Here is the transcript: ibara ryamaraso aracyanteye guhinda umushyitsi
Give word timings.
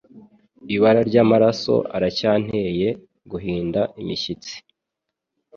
ibara 0.75 1.01
ryamaraso 1.09 1.75
aracyanteye 1.95 2.87
guhinda 3.31 3.81
umushyitsi 3.99 4.55